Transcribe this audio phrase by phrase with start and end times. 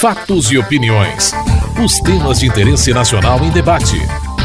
[0.00, 1.32] Fatos e opiniões.
[1.84, 3.96] Os temas de interesse nacional em debate.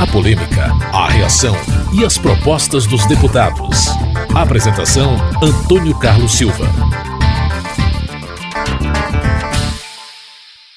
[0.02, 1.54] A polêmica, a reação
[1.94, 3.90] e as propostas dos deputados.
[4.34, 6.66] Apresentação: Antônio Carlos Silva.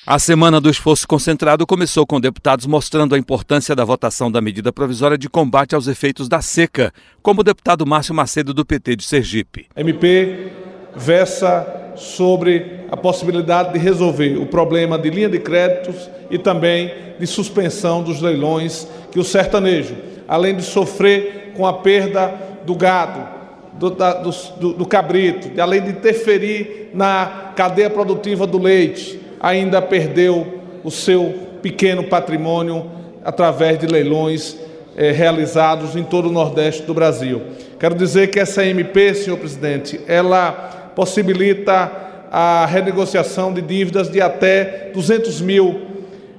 [0.07, 4.71] A semana do esforço concentrado começou com deputados mostrando a importância da votação da medida
[4.71, 9.05] provisória de combate aos efeitos da seca, como o deputado Márcio Macedo do PT de
[9.05, 9.69] Sergipe.
[9.75, 10.53] MP
[10.95, 17.27] versa sobre a possibilidade de resolver o problema de linha de créditos e também de
[17.27, 19.95] suspensão dos leilões que o sertanejo,
[20.29, 23.27] além de sofrer com a perda do gado,
[23.73, 30.61] do, da, do, do cabrito, além de interferir na cadeia produtiva do leite, ainda perdeu
[30.83, 32.91] o seu pequeno patrimônio
[33.25, 34.57] através de leilões
[34.97, 37.43] eh, realizados em todo o Nordeste do Brasil.
[37.79, 41.93] Quero dizer que essa MP, senhor presidente, ela possibilita
[42.33, 45.83] a renegociação de dívidas de até 200 mil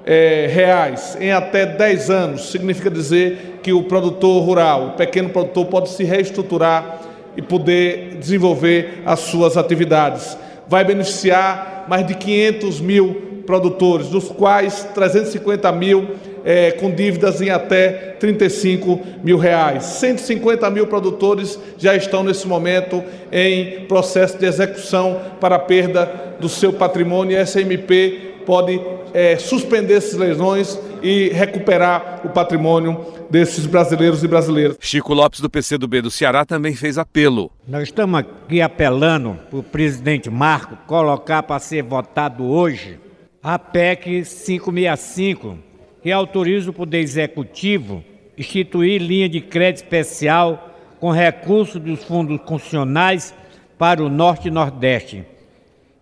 [0.04, 2.50] é, reais em até 10 anos.
[2.50, 7.02] Significa dizer que o produtor rural, o pequeno produtor, pode se reestruturar
[7.38, 10.36] e poder desenvolver as suas atividades.
[10.68, 17.50] Vai beneficiar mais de 500 mil produtores, dos quais 350 mil é, com dívidas em
[17.50, 19.84] até 35 mil reais.
[19.84, 26.50] 150 mil produtores já estão nesse momento em processo de execução para a perda do
[26.50, 28.80] seu patrimônio e essa MP pode
[29.14, 34.78] é, suspender esses leilões e recuperar o patrimônio desses brasileiros e brasileiras.
[34.80, 37.52] Chico Lopes, do PCdoB do Ceará, também fez apelo.
[37.68, 43.00] Nós estamos aqui apelando para o presidente Marco colocar para ser votado hoje
[43.44, 45.58] a PEC 565,
[46.02, 48.04] que autoriza o Poder Executivo
[48.38, 53.34] instituir linha de crédito especial com recursos dos fundos constitucionais
[53.78, 55.26] para o Norte e Nordeste.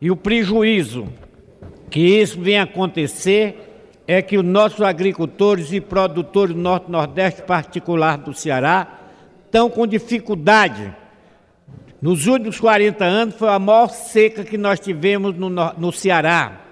[0.01, 1.07] E o prejuízo
[1.89, 3.65] que isso vem acontecer
[4.07, 8.99] é que os nossos agricultores e produtores do Norte e Nordeste, particular do Ceará,
[9.45, 10.93] estão com dificuldade.
[12.01, 16.64] Nos últimos 40 anos foi a maior seca que nós tivemos no, no Ceará.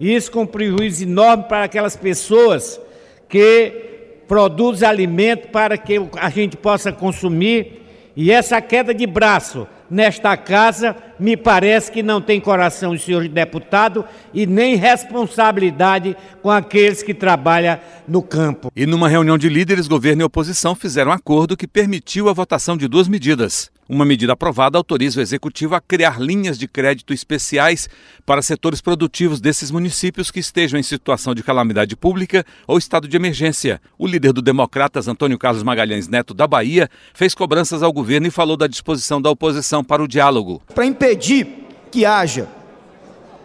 [0.00, 2.80] Isso com prejuízo enorme para aquelas pessoas
[3.28, 3.88] que
[4.28, 7.82] produzem alimento para que a gente possa consumir.
[8.14, 13.26] E essa queda de braço nesta casa me parece que não tem coração o senhor
[13.28, 14.04] deputado
[14.34, 18.70] e nem responsabilidade com aqueles que trabalham no campo.
[18.76, 22.76] E numa reunião de líderes, governo e oposição fizeram um acordo que permitiu a votação
[22.76, 23.70] de duas medidas.
[23.88, 27.88] Uma medida aprovada autoriza o executivo a criar linhas de crédito especiais
[28.26, 33.16] para setores produtivos desses municípios que estejam em situação de calamidade pública ou estado de
[33.16, 33.80] emergência.
[33.96, 38.30] O líder do Democratas, Antônio Carlos Magalhães Neto, da Bahia, fez cobranças ao governo e
[38.30, 40.60] falou da disposição da oposição para o diálogo.
[40.74, 41.46] Para impedir
[41.90, 42.46] que haja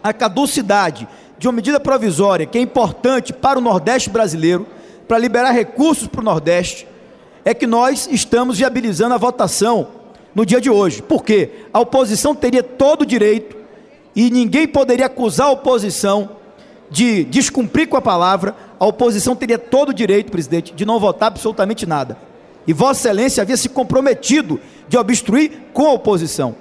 [0.02, 4.66] a caducidade de uma medida provisória que é importante para o Nordeste brasileiro,
[5.08, 6.86] para liberar recursos para o Nordeste,
[7.46, 10.03] é que nós estamos viabilizando a votação
[10.34, 11.02] no dia de hoje.
[11.02, 13.56] Porque a oposição teria todo o direito
[14.14, 16.30] e ninguém poderia acusar a oposição
[16.90, 18.54] de descumprir com a palavra.
[18.78, 22.16] A oposição teria todo o direito, presidente, de não votar absolutamente nada.
[22.66, 26.54] E Vossa Excelência havia se comprometido de obstruir com a oposição,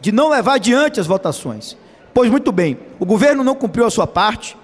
[0.00, 1.76] de não levar adiante as votações.
[2.14, 4.56] Pois muito bem, o governo não cumpriu a sua parte.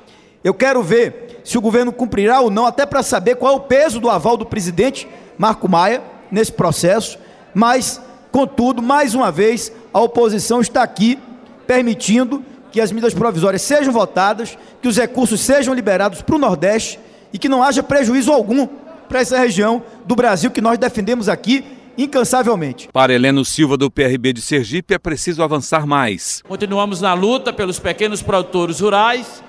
[0.45, 3.61] Eu quero ver se o governo cumprirá ou não, até para saber qual é o
[3.61, 7.19] peso do aval do presidente Marco Maia nesse processo.
[7.55, 8.01] Mas
[8.39, 11.19] Contudo, mais uma vez, a oposição está aqui
[11.67, 12.41] permitindo
[12.71, 17.01] que as medidas provisórias sejam votadas, que os recursos sejam liberados para o Nordeste
[17.33, 18.69] e que não haja prejuízo algum
[19.09, 21.65] para essa região do Brasil que nós defendemos aqui
[21.99, 22.89] incansavelmente.
[22.93, 26.41] Para Heleno Silva, do PRB de Sergipe, é preciso avançar mais.
[26.47, 29.43] Continuamos na luta pelos pequenos produtores rurais,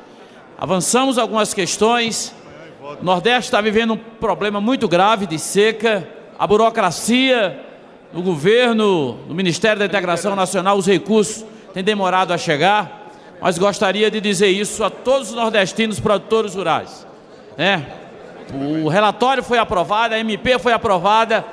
[0.58, 2.34] avançamos algumas questões.
[3.00, 7.69] O Nordeste está vivendo um problema muito grave de seca, a burocracia
[8.12, 14.10] no governo, no Ministério da Integração Nacional, os recursos têm demorado a chegar, mas gostaria
[14.10, 17.06] de dizer isso a todos os nordestinos produtores rurais.
[17.58, 17.86] Né?
[18.84, 21.46] O relatório foi aprovado, a MP foi aprovada,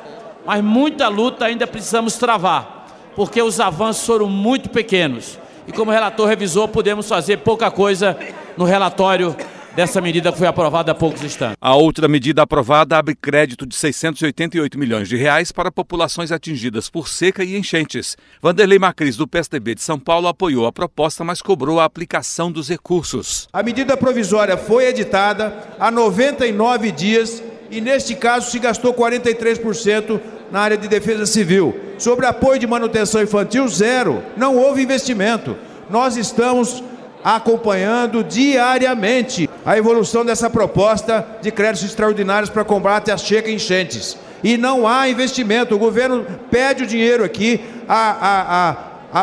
[0.47, 5.39] mas muita luta ainda precisamos travar, porque os avanços foram muito pequenos.
[5.67, 8.17] E como o relator revisou, podemos fazer pouca coisa
[8.57, 9.37] no relatório
[9.77, 11.59] dessa medida que foi aprovada há poucos instantes.
[11.61, 17.07] A outra medida aprovada abre crédito de 688 milhões de reais para populações atingidas por
[17.09, 18.17] seca e enchentes.
[18.41, 22.71] Vanderlei Macris, do PSDB de São Paulo, apoiou a proposta, mas cobrou a aplicação dos
[22.71, 23.49] recursos.
[23.53, 30.19] A medida provisória foi editada há 99 dias e, neste caso, se gastou 43%
[30.51, 31.79] na área de defesa civil.
[31.99, 34.23] Sobre apoio de manutenção infantil, zero.
[34.39, 35.55] Não houve investimento.
[35.91, 36.83] Nós estamos
[37.27, 44.17] acompanhando diariamente a evolução dessa proposta de créditos extraordinários para combate às checas enchentes.
[44.45, 45.75] E não há investimento.
[45.75, 48.77] O governo pede o dinheiro aqui, a, a, a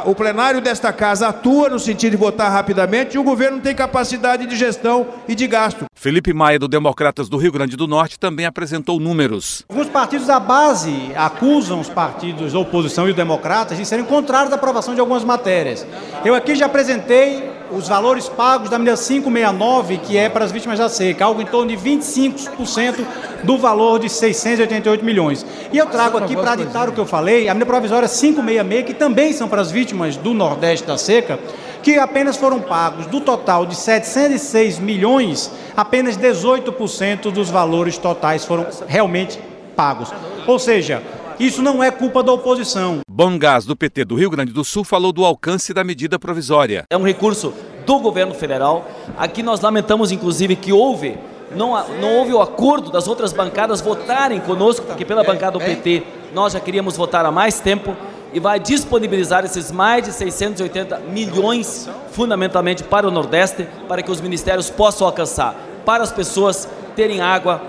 [0.05, 3.75] o plenário desta casa atua no sentido de votar rapidamente e o governo não tem
[3.75, 5.85] capacidade de gestão e de gasto.
[5.95, 9.63] Felipe Maia, do Democratas do Rio Grande do Norte, também apresentou números.
[9.69, 14.51] Alguns partidos da base acusam os partidos da oposição e os democratas de serem contrários
[14.51, 15.85] à aprovação de algumas matérias.
[16.25, 20.77] Eu aqui já apresentei os valores pagos da medida 569, que é para as vítimas
[20.77, 23.03] da seca, algo em torno de 25%
[23.43, 25.45] do valor de 688 milhões.
[25.71, 28.93] E eu trago aqui para ditar o que eu falei, a medida provisória 566, que
[28.93, 31.39] também são para as vítimas do Nordeste da seca,
[31.81, 38.67] que apenas foram pagos do total de 706 milhões, apenas 18% dos valores totais foram
[38.87, 39.39] realmente
[39.75, 40.13] pagos.
[40.45, 41.01] Ou seja,
[41.39, 42.99] isso não é culpa da oposição.
[43.09, 46.85] Bom Gás, do PT do Rio Grande do Sul, falou do alcance da medida provisória.
[46.89, 47.53] É um recurso
[47.85, 48.87] do governo federal.
[49.17, 51.17] Aqui nós lamentamos, inclusive, que houve
[51.55, 56.03] não, não houve o acordo das outras bancadas votarem conosco, porque pela bancada do PT
[56.33, 57.95] nós já queríamos votar há mais tempo
[58.33, 64.19] e vai disponibilizar esses mais de 680 milhões, fundamentalmente para o Nordeste, para que os
[64.19, 67.61] ministérios possam alcançar, para as pessoas terem água,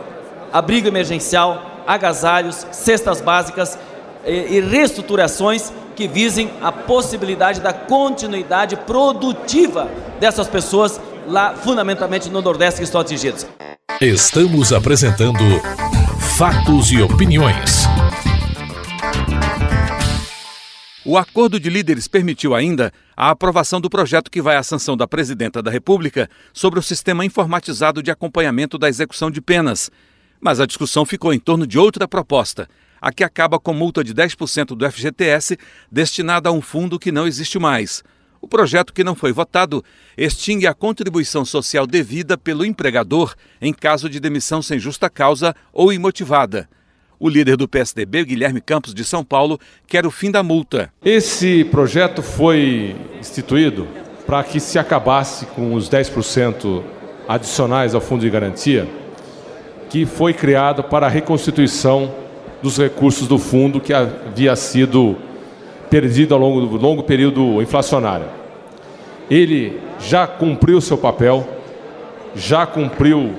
[0.50, 3.78] abrigo emergencial, agasalhos, cestas básicas
[4.24, 9.88] e, e reestruturações que visem a possibilidade da continuidade produtiva
[10.18, 13.46] dessas pessoas lá, fundamentalmente no Nordeste que estão atingidos.
[14.00, 15.44] Estamos apresentando
[16.36, 17.84] Fatos e Opiniões.
[21.06, 25.06] O acordo de líderes permitiu ainda a aprovação do projeto que vai à sanção da
[25.06, 29.90] Presidenta da República sobre o sistema informatizado de acompanhamento da execução de penas,
[30.44, 32.68] mas a discussão ficou em torno de outra proposta,
[33.00, 35.56] a que acaba com multa de 10% do FGTS
[35.90, 38.04] destinada a um fundo que não existe mais.
[38.42, 39.82] O projeto que não foi votado
[40.18, 45.90] extingue a contribuição social devida pelo empregador em caso de demissão sem justa causa ou
[45.90, 46.68] imotivada.
[47.18, 50.92] O líder do PSDB, Guilherme Campos de São Paulo, quer o fim da multa.
[51.02, 53.88] Esse projeto foi instituído
[54.26, 56.82] para que se acabasse com os 10%
[57.26, 59.03] adicionais ao fundo de garantia
[59.94, 62.10] que foi criado para a reconstituição
[62.60, 65.14] dos recursos do fundo que havia sido
[65.88, 68.26] perdido ao longo do longo período inflacionário.
[69.30, 71.46] Ele já cumpriu seu papel,
[72.34, 73.34] já cumpriu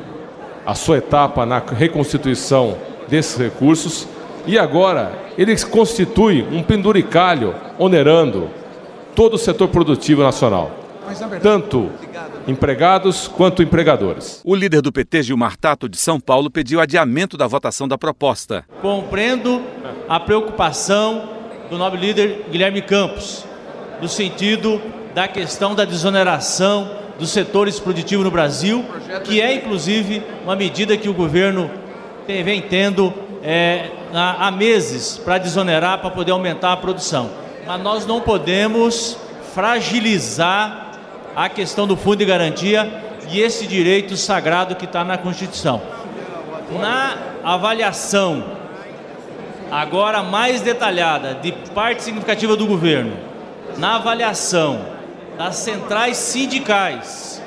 [0.65, 2.77] a sua etapa na reconstituição
[3.09, 4.07] desses recursos
[4.47, 8.49] e agora ele constitui um penduricalho onerando
[9.13, 10.71] todo o setor produtivo nacional.
[11.41, 11.89] Tanto
[12.47, 14.41] empregados quanto empregadores.
[14.43, 18.65] O líder do PT, Gilmar Tato, de São Paulo, pediu adiamento da votação da proposta.
[18.81, 19.61] Compreendo
[20.07, 21.29] a preocupação
[21.69, 23.45] do nobre líder Guilherme Campos,
[24.01, 24.81] no sentido
[25.13, 28.85] da questão da desoneração dos setores produtivos no Brasil,
[29.23, 31.71] que é inclusive uma medida que o governo
[32.27, 37.29] vem tendo é, há meses para desonerar, para poder aumentar a produção.
[37.65, 39.17] Mas nós não podemos
[39.53, 40.84] fragilizar
[41.35, 45.81] a questão do fundo de garantia e esse direito sagrado que está na Constituição.
[46.79, 48.43] Na avaliação,
[49.69, 53.17] agora mais detalhada, de parte significativa do governo,
[53.77, 54.85] na avaliação
[55.37, 57.41] das centrais sindicais,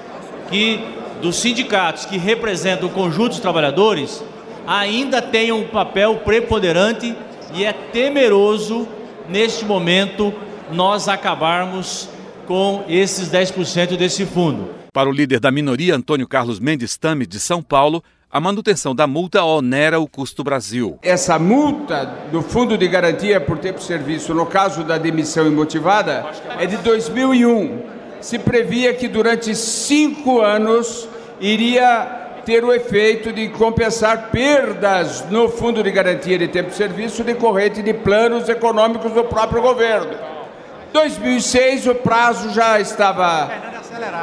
[0.51, 0.85] que
[1.23, 4.23] dos sindicatos que representam o conjunto dos trabalhadores,
[4.67, 7.17] ainda tem um papel preponderante
[7.55, 8.87] e é temeroso,
[9.29, 10.33] neste momento,
[10.71, 12.09] nós acabarmos
[12.49, 14.71] com esses 10% desse fundo.
[14.91, 18.03] Para o líder da minoria, Antônio Carlos Mendes Tame, de São Paulo,
[18.33, 20.99] a manutenção da multa onera o custo Brasil.
[21.03, 26.25] Essa multa do Fundo de Garantia por Tempo de Serviço, no caso da demissão imotivada,
[26.59, 27.83] é de 2001.
[28.23, 31.07] Se previa que durante cinco anos
[31.39, 37.23] iria ter o efeito de compensar perdas no Fundo de Garantia de Tempo de Serviço
[37.23, 40.38] decorrente de planos econômicos do próprio governo.
[40.93, 43.51] 2006 o prazo já estava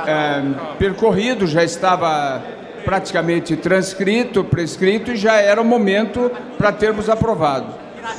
[0.08, 0.42] é,
[0.78, 2.42] percorrido, já estava
[2.84, 7.68] praticamente transcrito, prescrito e já era o momento para termos aprovado.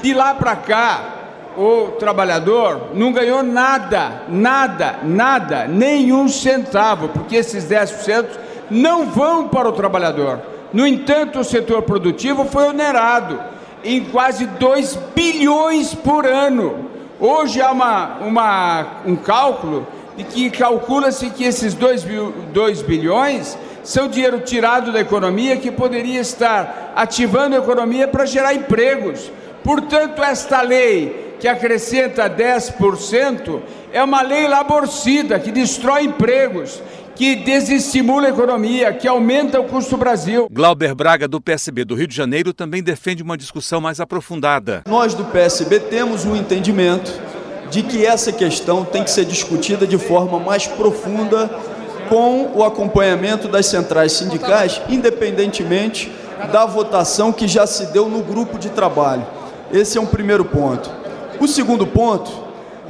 [0.03, 1.17] De lá para cá,
[1.57, 8.27] o trabalhador não ganhou nada, nada, nada, nenhum centavo, porque esses 10%
[8.71, 10.41] não vão para o trabalhador.
[10.73, 13.41] No entanto, o setor produtivo foi onerado
[13.85, 16.86] em quase 2 bilhões por ano.
[17.19, 24.41] Hoje há uma, uma, um cálculo de que calcula-se que esses 2 bilhões são dinheiro
[24.41, 29.31] tirado da economia que poderia estar ativando a economia para gerar empregos.
[29.65, 33.61] Portanto, esta lei que acrescenta 10%
[33.93, 36.83] é uma lei laborcida que destrói empregos
[37.17, 40.49] que desestimula a economia, que aumenta o custo do Brasil.
[40.53, 44.83] Glauber Braga, do PSB do Rio de Janeiro, também defende uma discussão mais aprofundada.
[44.87, 47.11] Nós do PSB temos um entendimento
[47.71, 51.49] de que essa questão tem que ser discutida de forma mais profunda
[52.11, 56.13] com o acompanhamento das centrais sindicais, independentemente
[56.53, 59.27] da votação que já se deu no grupo de trabalho.
[59.73, 60.91] Esse é um primeiro ponto.
[61.41, 62.31] O segundo ponto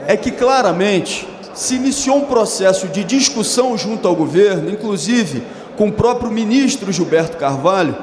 [0.06, 1.26] é que claramente
[1.56, 5.42] se iniciou um processo de discussão junto ao governo, inclusive
[5.76, 7.96] com o próprio ministro Gilberto Carvalho,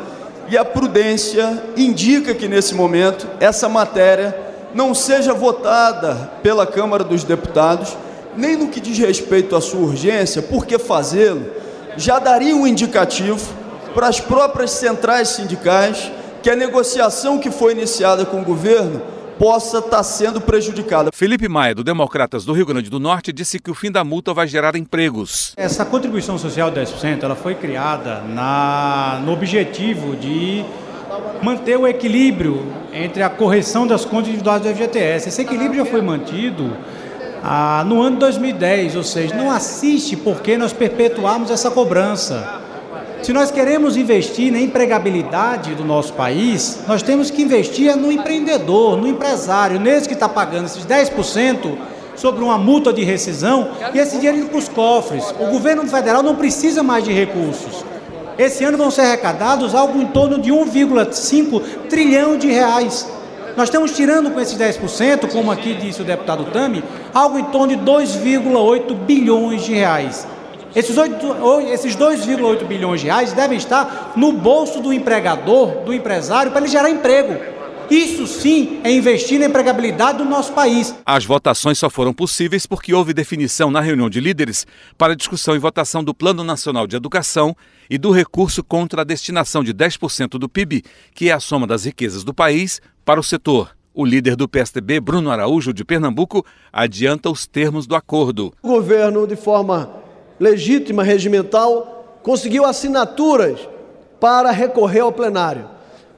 [0.50, 4.36] e a prudência indica que nesse momento essa matéria
[4.74, 7.96] não seja votada pela Câmara dos Deputados,
[8.36, 11.46] nem no que diz respeito à sua urgência, porque fazê-lo
[11.96, 13.54] já daria um indicativo
[13.94, 19.00] para as próprias centrais sindicais que a negociação que foi iniciada com o governo
[19.38, 21.10] possa estar tá sendo prejudicada.
[21.13, 24.34] Felipe Maia, do Democratas do Rio Grande do Norte, disse que o fim da multa
[24.34, 25.54] vai gerar empregos.
[25.58, 30.63] Essa contribuição social de 10% ela foi criada na, no objetivo de
[31.42, 35.30] manter o equilíbrio entre a correção das contas individuais do FGTS.
[35.30, 36.75] Esse equilíbrio já foi mantido
[37.44, 42.62] ah, no ano de 2010, ou seja, não assiste porque nós perpetuamos essa cobrança.
[43.24, 48.98] Se nós queremos investir na empregabilidade do nosso país, nós temos que investir no empreendedor,
[48.98, 51.77] no empresário, nesse que está pagando esses 10%
[52.18, 55.34] sobre uma multa de rescisão e esse dinheiro indo para os cofres.
[55.39, 57.86] O governo federal não precisa mais de recursos.
[58.38, 63.08] Esse ano vão ser arrecadados algo em torno de 1,5 trilhão de reais.
[63.56, 67.68] Nós estamos tirando com esses 10%, como aqui disse o deputado Tami, algo em torno
[67.68, 70.27] de 2,8 bilhões de reais.
[70.75, 70.96] Esses,
[71.72, 76.70] esses 2,8 bilhões de reais devem estar no bolso do empregador, do empresário, para ele
[76.70, 77.53] gerar emprego.
[77.92, 80.96] Isso sim é investir na empregabilidade do nosso país.
[81.06, 84.65] As votações só foram possíveis porque houve definição na reunião de líderes
[84.98, 87.56] para discussão e votação do Plano Nacional de Educação
[87.88, 91.86] e do recurso contra a destinação de 10% do PIB, que é a soma das
[91.86, 93.75] riquezas do país, para o setor.
[93.94, 98.51] O líder do PSDB, Bruno Araújo, de Pernambuco, adianta os termos do acordo.
[98.63, 100.03] O governo, de forma
[100.40, 103.60] legítima, regimental, conseguiu assinaturas
[104.20, 105.70] para recorrer ao plenário.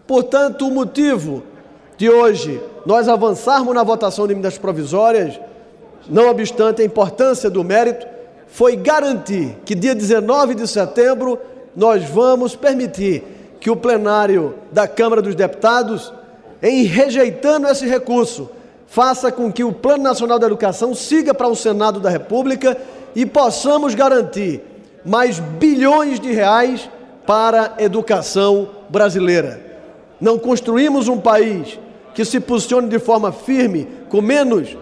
[0.07, 1.43] Portanto, o motivo
[1.97, 5.39] de hoje nós avançarmos na votação de medidas provisórias,
[6.07, 8.05] não obstante a importância do mérito,
[8.47, 11.39] foi garantir que dia 19 de setembro
[11.75, 13.23] nós vamos permitir
[13.59, 16.13] que o plenário da Câmara dos Deputados,
[16.61, 18.49] em rejeitando esse recurso,
[18.85, 22.77] faça com que o Plano Nacional da Educação siga para o Senado da República
[23.15, 24.61] e possamos garantir
[25.03, 26.89] mais bilhões de reais
[27.25, 29.61] para a educação brasileira.
[30.19, 31.79] Não construímos um país
[32.13, 34.75] que se posicione de forma firme, com menos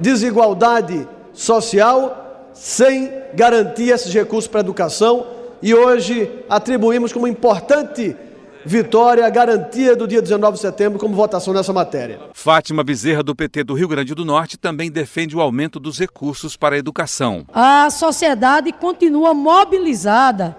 [0.00, 5.26] desigualdade social, sem garantir esses recursos para a educação,
[5.62, 8.16] e hoje atribuímos como importante
[8.64, 12.20] vitória, a garantia do dia 19 de setembro como votação nessa matéria.
[12.32, 16.56] Fátima Bezerra, do PT do Rio Grande do Norte, também defende o aumento dos recursos
[16.56, 17.44] para a educação.
[17.52, 20.56] A sociedade continua mobilizada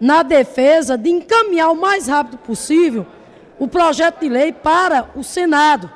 [0.00, 3.06] na defesa de encaminhar o mais rápido possível
[3.58, 5.90] o projeto de lei para o Senado.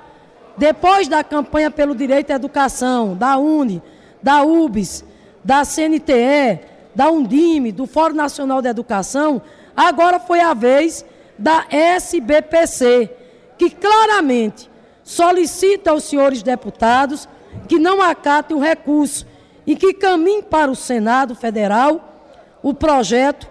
[0.57, 3.83] Depois da campanha pelo direito à educação, da UNE,
[4.23, 5.05] da UBS,
[5.45, 6.61] da CNTE,
[6.95, 9.41] da Undime, do Fórum Nacional de Educação,
[9.77, 11.05] agora foi a vez
[11.39, 13.11] da SBPC,
[13.57, 14.71] que claramente
[15.05, 17.29] solicita aos senhores deputados
[17.67, 19.27] que não acatem o recurso
[19.67, 22.27] e que caminhem para o Senado Federal
[22.63, 23.49] o projeto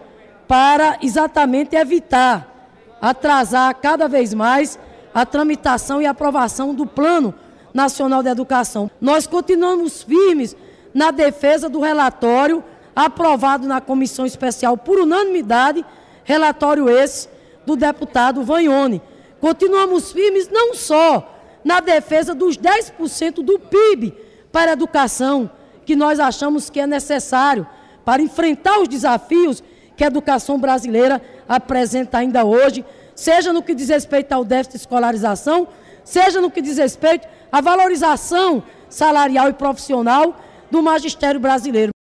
[0.48, 2.58] para exatamente evitar
[3.02, 4.80] atrasar cada vez mais
[5.14, 7.34] a tramitação e aprovação do Plano
[7.74, 8.90] Nacional de Educação.
[9.00, 10.56] Nós continuamos firmes
[10.94, 12.64] na defesa do relatório
[12.96, 15.86] aprovado na comissão especial por unanimidade,
[16.24, 17.30] relatório esse
[17.68, 19.02] do deputado Vanhone.
[19.42, 24.14] Continuamos firmes não só na defesa dos 10% do PIB
[24.54, 25.52] para a educação,
[25.86, 27.68] que nós achamos que é necessário
[28.06, 29.62] para enfrentar os desafios
[29.98, 34.78] que a educação brasileira apresenta ainda hoje, seja no que diz respeito ao déficit de
[34.78, 35.68] escolarização,
[36.06, 40.38] seja no que diz respeito à valorização salarial e profissional
[40.72, 41.92] do magistério brasileiro.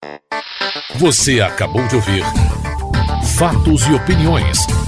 [0.95, 2.23] Você acabou de ouvir
[3.37, 4.65] Fatos e Opiniões